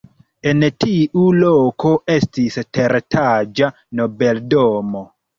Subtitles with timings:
[0.51, 3.69] En tiu loko estis teretaĝa
[4.01, 5.03] nobeldomo.